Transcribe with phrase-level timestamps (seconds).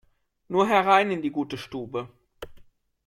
[0.47, 2.09] Nur herein in die gute Stube!